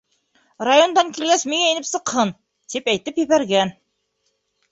[0.67, 2.33] Райондан килгәс миңә инеп сыҡһын,
[2.75, 3.75] тип әйтеп ебәргән.